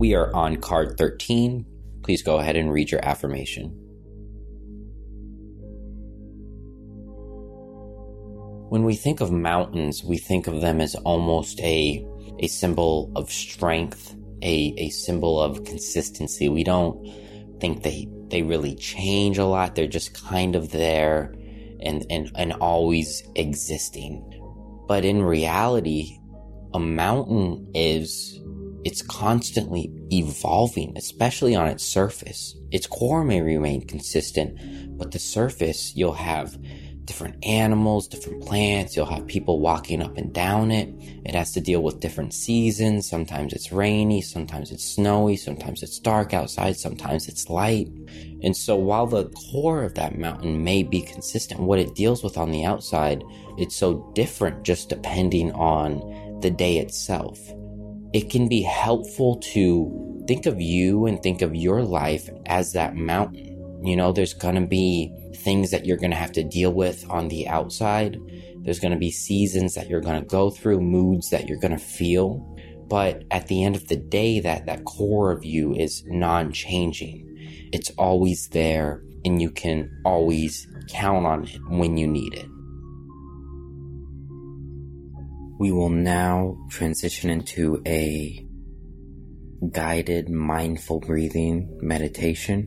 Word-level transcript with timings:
We 0.00 0.14
are 0.14 0.34
on 0.34 0.56
card 0.56 0.96
13. 0.96 1.66
Please 2.02 2.22
go 2.22 2.38
ahead 2.38 2.56
and 2.56 2.72
read 2.72 2.90
your 2.90 3.04
affirmation. 3.04 3.66
When 8.70 8.84
we 8.84 8.96
think 8.96 9.20
of 9.20 9.30
mountains, 9.30 10.02
we 10.02 10.16
think 10.16 10.46
of 10.46 10.62
them 10.62 10.80
as 10.80 10.94
almost 10.94 11.60
a, 11.60 12.02
a 12.38 12.46
symbol 12.46 13.12
of 13.14 13.30
strength, 13.30 14.16
a, 14.40 14.72
a 14.78 14.88
symbol 14.88 15.38
of 15.38 15.64
consistency. 15.64 16.48
We 16.48 16.64
don't 16.64 17.06
think 17.60 17.82
they, 17.82 18.08
they 18.28 18.40
really 18.40 18.76
change 18.76 19.36
a 19.36 19.44
lot. 19.44 19.74
They're 19.74 19.86
just 19.86 20.14
kind 20.14 20.56
of 20.56 20.70
there 20.70 21.34
and, 21.80 22.06
and, 22.08 22.32
and 22.36 22.54
always 22.54 23.22
existing. 23.34 24.24
But 24.88 25.04
in 25.04 25.20
reality, 25.20 26.18
a 26.72 26.78
mountain 26.78 27.70
is 27.74 28.40
it's 28.84 29.02
constantly 29.02 29.92
evolving, 30.12 30.96
especially 30.96 31.54
on 31.54 31.68
its 31.68 31.84
surface. 31.84 32.56
Its 32.70 32.86
core 32.86 33.24
may 33.24 33.40
remain 33.40 33.86
consistent, 33.86 34.58
but 34.98 35.10
the 35.10 35.18
surface 35.18 35.94
you'll 35.94 36.12
have 36.12 36.58
different 37.10 37.44
animals, 37.44 38.06
different 38.06 38.40
plants. 38.40 38.94
You'll 38.94 39.06
have 39.06 39.26
people 39.26 39.58
walking 39.58 40.00
up 40.00 40.16
and 40.16 40.32
down 40.32 40.70
it. 40.70 40.88
It 41.26 41.34
has 41.34 41.50
to 41.54 41.60
deal 41.60 41.82
with 41.82 41.98
different 41.98 42.32
seasons. 42.32 43.08
Sometimes 43.08 43.52
it's 43.52 43.72
rainy, 43.72 44.22
sometimes 44.22 44.70
it's 44.70 44.84
snowy, 44.84 45.36
sometimes 45.36 45.82
it's 45.82 45.98
dark 45.98 46.32
outside, 46.32 46.76
sometimes 46.76 47.26
it's 47.26 47.50
light. 47.50 47.88
And 48.44 48.56
so 48.56 48.76
while 48.76 49.08
the 49.08 49.28
core 49.50 49.82
of 49.82 49.94
that 49.94 50.18
mountain 50.18 50.62
may 50.62 50.84
be 50.84 51.02
consistent, 51.02 51.60
what 51.60 51.80
it 51.80 51.96
deals 51.96 52.22
with 52.22 52.38
on 52.38 52.52
the 52.52 52.64
outside, 52.64 53.24
it's 53.58 53.74
so 53.74 54.08
different 54.14 54.62
just 54.62 54.88
depending 54.88 55.50
on 55.52 56.38
the 56.40 56.50
day 56.50 56.78
itself. 56.78 57.40
It 58.12 58.30
can 58.30 58.48
be 58.48 58.62
helpful 58.62 59.36
to 59.52 60.24
think 60.26 60.46
of 60.46 60.60
you 60.60 61.06
and 61.06 61.22
think 61.22 61.42
of 61.42 61.54
your 61.54 61.82
life 61.82 62.28
as 62.46 62.72
that 62.72 62.96
mountain. 62.96 63.46
You 63.82 63.96
know, 63.96 64.12
there's 64.12 64.34
gonna 64.34 64.66
be 64.66 65.12
things 65.40 65.70
that 65.70 65.86
you're 65.86 65.96
going 65.96 66.10
to 66.10 66.16
have 66.16 66.32
to 66.32 66.44
deal 66.44 66.72
with 66.72 67.08
on 67.10 67.28
the 67.28 67.48
outside. 67.48 68.18
There's 68.62 68.78
going 68.78 68.92
to 68.92 68.98
be 68.98 69.10
seasons 69.10 69.74
that 69.74 69.88
you're 69.88 70.00
going 70.00 70.20
to 70.20 70.26
go 70.26 70.50
through, 70.50 70.80
moods 70.80 71.30
that 71.30 71.48
you're 71.48 71.58
going 71.58 71.72
to 71.72 71.78
feel. 71.78 72.46
But 72.88 73.24
at 73.30 73.46
the 73.46 73.64
end 73.64 73.76
of 73.76 73.88
the 73.88 73.96
day, 73.96 74.40
that, 74.40 74.66
that 74.66 74.84
core 74.84 75.32
of 75.32 75.44
you 75.44 75.74
is 75.74 76.04
non 76.06 76.52
changing. 76.52 77.26
It's 77.72 77.90
always 77.90 78.48
there 78.48 79.02
and 79.24 79.40
you 79.40 79.50
can 79.50 79.90
always 80.04 80.66
count 80.88 81.26
on 81.26 81.44
it 81.44 81.60
when 81.68 81.96
you 81.96 82.06
need 82.06 82.34
it. 82.34 82.46
We 85.60 85.70
will 85.72 85.90
now 85.90 86.56
transition 86.70 87.28
into 87.28 87.82
a 87.86 88.46
guided 89.70 90.30
mindful 90.30 91.00
breathing 91.00 91.78
meditation. 91.82 92.64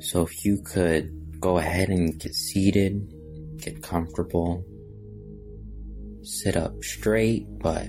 So 0.00 0.22
if 0.22 0.44
you 0.44 0.62
could 0.62 1.40
go 1.40 1.58
ahead 1.58 1.88
and 1.88 2.16
get 2.20 2.36
seated, 2.36 3.12
get 3.56 3.82
comfortable, 3.82 4.64
sit 6.22 6.56
up 6.56 6.84
straight, 6.84 7.48
but 7.58 7.88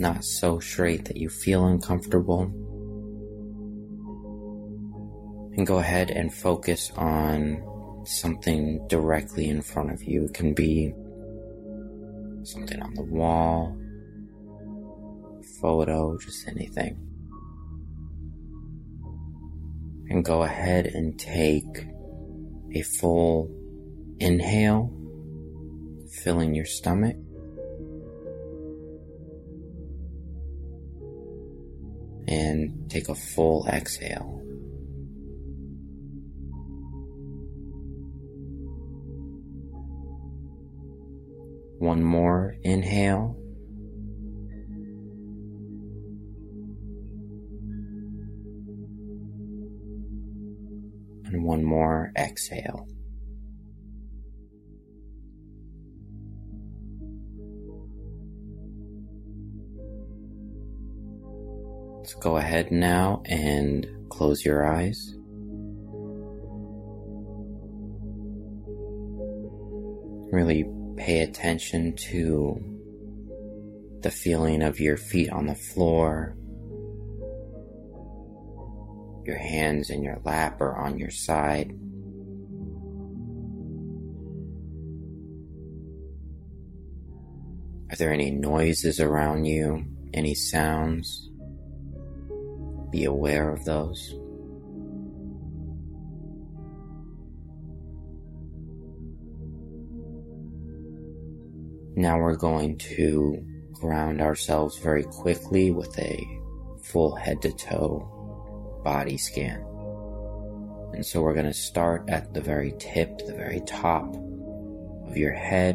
not 0.00 0.24
so 0.24 0.58
straight 0.58 1.04
that 1.04 1.18
you 1.18 1.28
feel 1.28 1.66
uncomfortable. 1.66 2.44
And 5.54 5.66
go 5.66 5.76
ahead 5.80 6.10
and 6.10 6.32
focus 6.32 6.90
on 6.96 7.62
something 8.06 8.88
directly 8.88 9.50
in 9.50 9.60
front 9.60 9.92
of 9.92 10.02
you. 10.02 10.24
It 10.24 10.32
can 10.32 10.54
be 10.54 10.94
something 12.46 12.80
on 12.80 12.94
the 12.94 13.02
wall, 13.02 13.76
photo, 15.60 16.16
just 16.18 16.46
anything 16.48 17.06
and 20.08 20.24
go 20.24 20.42
ahead 20.42 20.86
and 20.86 21.18
take 21.18 21.86
a 22.72 22.82
full 22.82 23.50
inhale, 24.20 24.92
filling 26.10 26.54
your 26.54 26.64
stomach. 26.64 27.16
And 32.28 32.90
take 32.90 33.08
a 33.08 33.14
full 33.14 33.68
exhale. 33.68 34.42
One 41.78 42.02
more 42.02 42.56
inhale. 42.62 43.36
and 51.36 51.44
one 51.44 51.64
more 51.64 52.12
exhale. 52.16 52.86
Let's 61.98 62.14
go 62.14 62.36
ahead 62.36 62.70
now 62.70 63.22
and 63.26 63.86
close 64.08 64.44
your 64.44 64.64
eyes. 64.64 65.14
Really 70.32 70.64
pay 70.96 71.20
attention 71.20 71.94
to 71.94 72.60
the 74.00 74.10
feeling 74.10 74.62
of 74.62 74.80
your 74.80 74.96
feet 74.96 75.30
on 75.30 75.46
the 75.46 75.54
floor, 75.54 76.36
your 79.24 79.38
hands 79.38 79.90
in 79.90 80.02
your 80.02 80.20
lap 80.24 80.60
or 80.60 80.76
on 80.76 80.98
your 80.98 81.10
side. 81.10 81.72
Are 87.90 87.96
there 87.96 88.12
any 88.12 88.30
noises 88.30 89.00
around 89.00 89.44
you? 89.44 89.84
Any 90.12 90.34
sounds? 90.34 91.30
Be 92.90 93.04
aware 93.04 93.50
of 93.50 93.64
those. 93.64 94.14
Now 102.06 102.20
we're 102.20 102.36
going 102.36 102.78
to 102.94 103.44
ground 103.72 104.20
ourselves 104.20 104.78
very 104.78 105.02
quickly 105.02 105.72
with 105.72 105.98
a 105.98 106.24
full 106.80 107.16
head 107.16 107.42
to 107.42 107.50
toe 107.50 108.80
body 108.84 109.16
scan. 109.18 109.58
And 110.94 111.04
so 111.04 111.20
we're 111.20 111.34
going 111.34 111.46
to 111.46 111.52
start 111.52 112.08
at 112.08 112.32
the 112.32 112.40
very 112.40 112.74
tip, 112.78 113.18
the 113.26 113.34
very 113.34 113.60
top 113.66 114.14
of 115.08 115.16
your 115.16 115.32
head, 115.32 115.74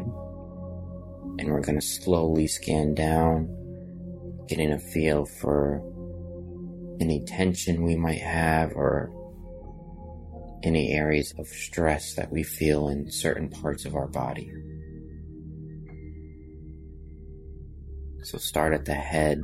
and 1.38 1.48
we're 1.48 1.60
going 1.60 1.78
to 1.78 1.86
slowly 1.86 2.46
scan 2.46 2.94
down, 2.94 3.50
getting 4.48 4.72
a 4.72 4.78
feel 4.78 5.26
for 5.26 5.82
any 6.98 7.22
tension 7.26 7.82
we 7.82 7.94
might 7.94 8.22
have 8.22 8.72
or 8.72 9.12
any 10.62 10.92
areas 10.92 11.34
of 11.38 11.46
stress 11.46 12.14
that 12.14 12.32
we 12.32 12.42
feel 12.42 12.88
in 12.88 13.10
certain 13.10 13.50
parts 13.50 13.84
of 13.84 13.94
our 13.94 14.08
body. 14.08 14.50
So 18.22 18.38
start 18.38 18.72
at 18.72 18.84
the 18.84 18.94
head 18.94 19.42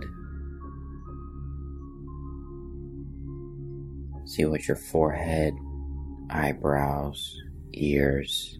See 4.28 4.44
what 4.44 4.68
your 4.68 4.76
forehead, 4.76 5.54
eyebrows, 6.28 7.34
ears, 7.72 8.58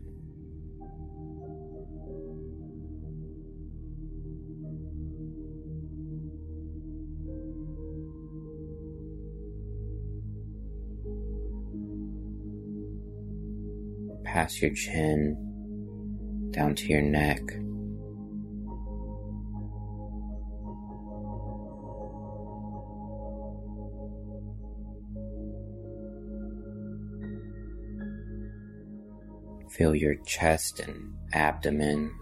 past 14.24 14.62
your 14.62 14.72
chin, 14.72 15.36
down 16.50 16.74
to 16.76 16.86
your 16.86 17.02
neck. 17.02 17.42
Feel 29.78 29.94
your 29.94 30.16
chest 30.26 30.80
and 30.80 31.14
abdomen. 31.32 32.12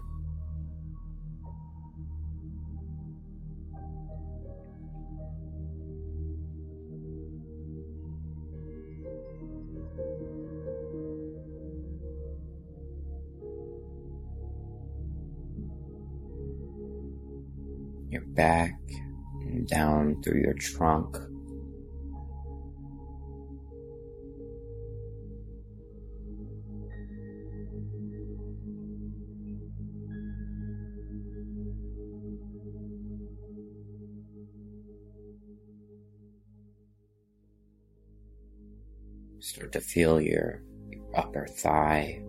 Your 18.11 18.21
back, 18.21 18.79
and 19.41 19.67
down 19.67 20.21
through 20.21 20.41
your 20.41 20.53
trunk. 20.53 21.17
Start 39.47 39.71
to 39.71 39.79
feel 39.79 40.19
your 40.19 40.61
upper 41.15 41.47
thigh 41.47 42.21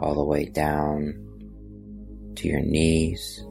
all 0.00 0.16
the 0.16 0.24
way 0.24 0.46
down 0.46 1.14
to 2.34 2.48
your 2.48 2.60
knees. 2.60 3.44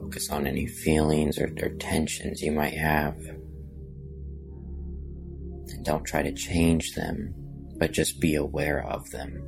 Focus 0.00 0.30
on 0.30 0.46
any 0.46 0.66
feelings 0.66 1.38
or, 1.38 1.52
or 1.62 1.68
tensions 1.78 2.40
you 2.40 2.52
might 2.52 2.72
have. 2.72 3.41
Don't 5.82 6.04
try 6.04 6.22
to 6.22 6.32
change 6.32 6.94
them, 6.94 7.34
but 7.76 7.92
just 7.92 8.20
be 8.20 8.36
aware 8.36 8.84
of 8.84 9.10
them. 9.10 9.42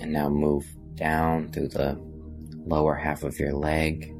And 0.00 0.12
now 0.12 0.28
move 0.28 0.66
down 0.94 1.50
through 1.50 1.68
the 1.68 1.98
lower 2.66 2.94
half 2.94 3.22
of 3.22 3.38
your 3.38 3.54
leg 3.54 4.12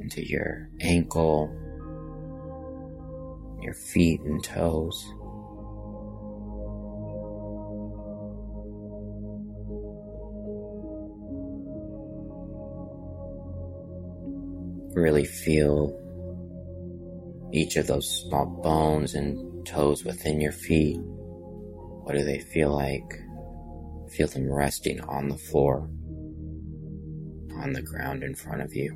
into 0.00 0.26
your 0.26 0.68
ankle, 0.80 1.54
your 3.62 3.74
feet 3.74 4.20
and 4.22 4.42
toes. 4.42 5.14
Really 14.94 15.24
feel 15.24 15.96
each 17.52 17.76
of 17.76 17.86
those 17.86 18.08
small 18.08 18.46
bones 18.46 19.14
and 19.14 19.66
toes 19.66 20.04
within 20.04 20.40
your 20.40 20.52
feet. 20.52 20.98
What 21.00 22.14
do 22.14 22.24
they 22.24 22.40
feel 22.40 22.74
like? 22.74 23.22
Feel 24.10 24.26
them 24.26 24.52
resting 24.52 25.00
on 25.02 25.28
the 25.28 25.36
floor, 25.36 25.88
on 27.56 27.72
the 27.72 27.82
ground 27.82 28.24
in 28.24 28.34
front 28.34 28.62
of 28.62 28.74
you. 28.74 28.92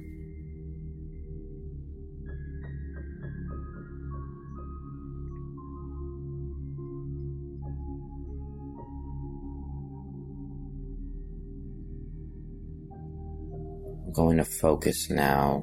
I'm 14.06 14.12
going 14.12 14.38
to 14.38 14.44
focus 14.44 15.08
now 15.08 15.62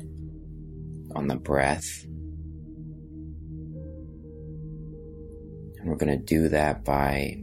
on 1.16 1.28
the 1.28 1.36
breath. 1.36 2.04
And 5.78 5.90
we're 5.90 5.96
going 5.96 6.18
to 6.18 6.24
do 6.24 6.50
that 6.50 6.84
by 6.86 7.42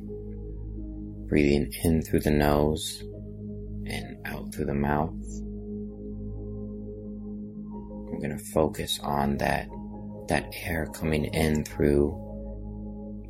breathing 1.29 1.73
in 1.85 2.03
through 2.03 2.21
the 2.21 2.31
nose 2.31 3.03
and 3.87 4.19
out 4.27 4.55
through 4.55 4.67
the 4.67 4.75
mouth. 4.75 5.15
I'm 8.09 8.19
going 8.19 8.37
to 8.37 8.45
focus 8.53 8.99
on 9.03 9.39
that 9.39 9.69
that 10.29 10.53
air 10.65 10.87
coming 10.93 11.25
in 11.27 11.65
through 11.65 12.15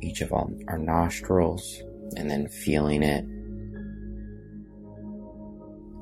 each 0.01 0.21
of 0.21 0.33
our 0.33 0.77
nostrils 0.77 1.81
and 2.17 2.29
then 2.29 2.47
feeling 2.47 3.03
it 3.03 3.25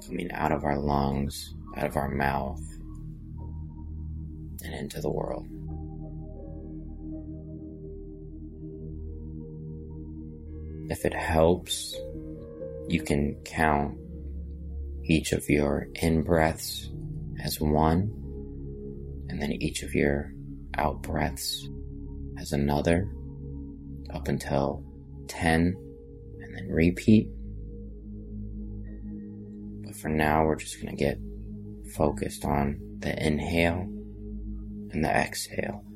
coming 0.07 0.31
out 0.31 0.51
of 0.51 0.63
our 0.63 0.78
lungs, 0.80 1.54
out 1.75 1.86
of 1.86 1.95
our 1.98 2.10
mouth, 2.10 2.62
and 4.77 4.83
into 4.83 5.01
the 5.01 5.09
world. 5.09 5.45
If 10.89 11.03
it 11.03 11.13
helps, 11.13 11.95
you 12.88 13.01
can 13.01 13.35
count 13.44 13.97
each 15.03 15.33
of 15.33 15.50
your 15.50 15.88
in 15.95 16.24
breaths 16.24 16.89
as 17.44 17.59
one, 17.59 18.12
and 19.29 19.41
then 19.41 19.51
each 19.51 19.83
of 19.83 19.94
your 19.94 20.33
out 20.77 21.01
breaths 21.01 21.68
as 22.39 22.53
another, 22.53 23.09
up 24.13 24.27
until 24.27 24.83
10, 25.27 25.75
and 26.39 26.56
then 26.56 26.68
repeat. 26.69 27.27
But 29.85 29.95
for 29.95 30.09
now, 30.09 30.45
we're 30.45 30.56
just 30.56 30.81
going 30.81 30.95
to 30.95 31.03
get 31.03 31.19
focused 31.95 32.45
on 32.45 32.79
the 33.00 33.25
inhale 33.25 33.97
and 34.98 35.06
the 35.06 35.10
exhale. 35.10 35.87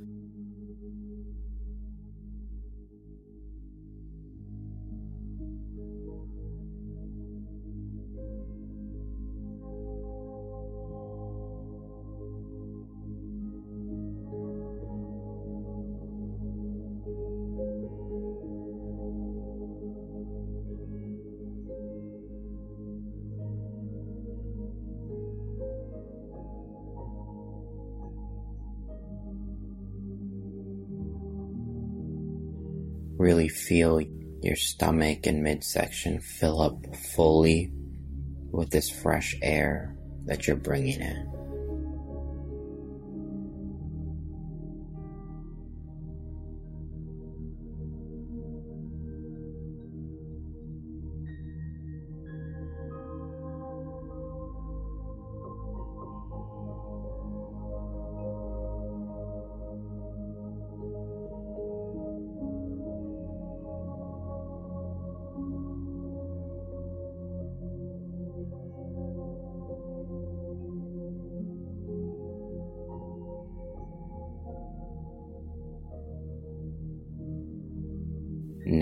Really 33.21 33.49
feel 33.49 34.01
your 34.41 34.55
stomach 34.55 35.27
and 35.27 35.43
midsection 35.43 36.19
fill 36.21 36.59
up 36.59 36.95
fully 36.95 37.71
with 38.51 38.71
this 38.71 38.89
fresh 38.89 39.37
air 39.43 39.95
that 40.25 40.47
you're 40.47 40.55
bringing 40.55 40.99
in. 40.99 41.40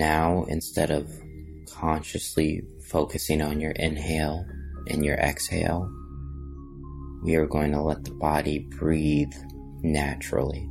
Now, 0.00 0.44
instead 0.44 0.90
of 0.90 1.12
consciously 1.68 2.62
focusing 2.88 3.42
on 3.42 3.60
your 3.60 3.72
inhale 3.72 4.46
and 4.86 5.04
your 5.04 5.16
exhale, 5.16 5.92
we 7.22 7.34
are 7.34 7.46
going 7.46 7.72
to 7.72 7.82
let 7.82 8.04
the 8.04 8.12
body 8.12 8.60
breathe 8.60 9.34
naturally. 9.82 10.66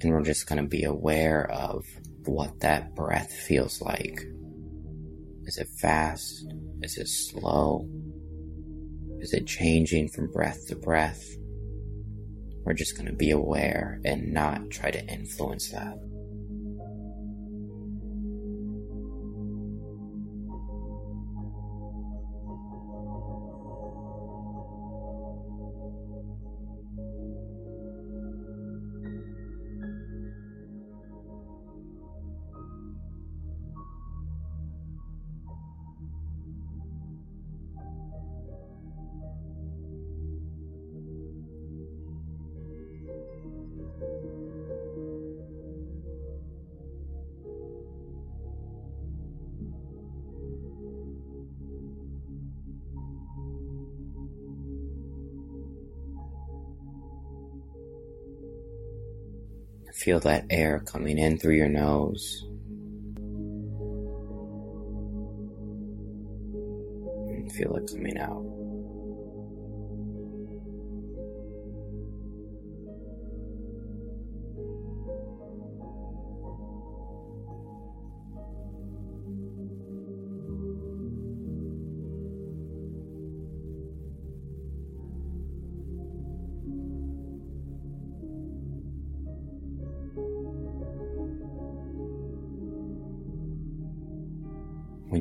And 0.00 0.12
we're 0.12 0.22
just 0.22 0.46
going 0.46 0.62
to 0.62 0.68
be 0.68 0.84
aware 0.84 1.50
of 1.50 1.86
what 2.24 2.60
that 2.60 2.94
breath 2.94 3.32
feels 3.32 3.82
like. 3.82 4.24
Is 5.46 5.58
it 5.58 5.66
fast? 5.80 6.46
Is 6.82 6.98
it 6.98 7.08
slow? 7.08 7.88
Is 9.18 9.32
it 9.32 9.48
changing 9.48 10.10
from 10.10 10.30
breath 10.30 10.68
to 10.68 10.76
breath? 10.76 11.34
We're 12.64 12.74
just 12.74 12.94
going 12.94 13.08
to 13.08 13.12
be 13.12 13.32
aware 13.32 14.00
and 14.04 14.32
not 14.32 14.70
try 14.70 14.92
to 14.92 15.04
influence 15.06 15.70
that. 15.70 15.98
Feel 59.96 60.20
that 60.20 60.44
air 60.50 60.80
coming 60.80 61.16
in 61.16 61.38
through 61.38 61.54
your 61.54 61.70
nose. 61.70 62.44
And 67.30 67.50
feel 67.50 67.74
it 67.76 67.90
coming 67.90 68.18
out. 68.18 68.55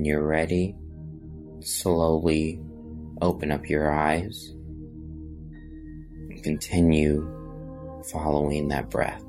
When 0.05 0.11
you're 0.11 0.27
ready, 0.27 0.75
slowly 1.61 2.61
open 3.23 3.51
up 3.51 3.67
your 3.67 3.91
eyes 3.91 4.53
and 6.29 6.43
continue 6.43 7.23
following 8.11 8.67
that 8.67 8.91
breath. 8.91 9.23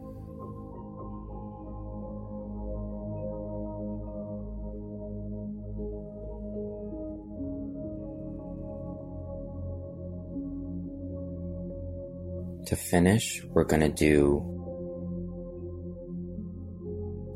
To 12.66 12.76
finish, 12.76 13.42
we're 13.44 13.64
going 13.64 13.80
to 13.80 13.88
do 13.88 14.44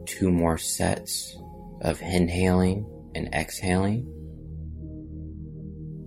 two 0.05 0.31
more 0.31 0.59
sets 0.59 1.39
of 1.81 2.03
inhaling 2.03 2.85
and 3.14 3.33
exhaling. 3.35 4.07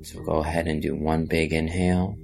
So 0.04 0.22
go 0.22 0.42
ahead 0.42 0.68
and 0.68 0.82
do 0.82 0.96
one 0.96 1.26
big 1.26 1.54
inhale. 1.54 2.18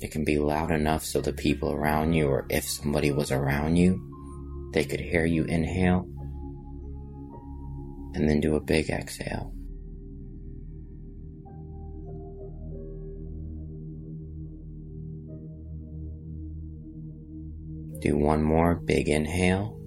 It 0.00 0.10
can 0.10 0.24
be 0.24 0.38
loud 0.38 0.70
enough 0.70 1.04
so 1.04 1.20
the 1.20 1.32
people 1.32 1.72
around 1.72 2.12
you, 2.14 2.26
or 2.28 2.46
if 2.50 2.68
somebody 2.68 3.10
was 3.10 3.32
around 3.32 3.76
you, 3.76 4.00
they 4.72 4.84
could 4.84 5.00
hear 5.00 5.24
you 5.24 5.44
inhale. 5.44 6.06
And 8.14 8.28
then 8.28 8.40
do 8.40 8.56
a 8.56 8.60
big 8.60 8.90
exhale. 8.90 9.52
Do 18.00 18.16
one 18.16 18.42
more 18.42 18.74
big 18.74 19.08
inhale. 19.08 19.78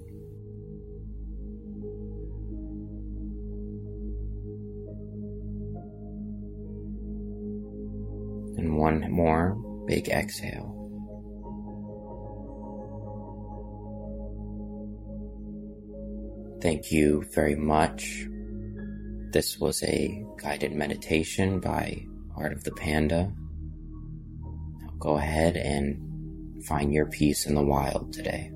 One 9.02 9.12
more 9.12 9.58
big 9.88 10.10
exhale. 10.10 10.76
Thank 16.62 16.92
you 16.92 17.24
very 17.34 17.56
much. 17.56 18.28
This 19.32 19.60
was 19.60 19.82
a 19.84 20.24
guided 20.42 20.74
meditation 20.74 21.60
by 21.60 22.06
Art 22.36 22.52
of 22.52 22.64
the 22.64 22.72
Panda. 22.72 23.32
Now 24.82 24.94
go 25.00 25.18
ahead 25.18 25.56
and 25.56 26.64
find 26.66 26.94
your 26.94 27.06
peace 27.06 27.46
in 27.46 27.56
the 27.56 27.64
wild 27.64 28.12
today. 28.12 28.52